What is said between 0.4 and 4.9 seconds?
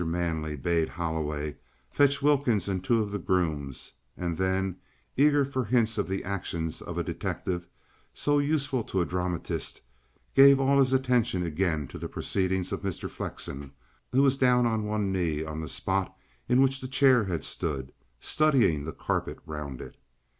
bade Holloway fetch Wilkins and two of the grooms, and then,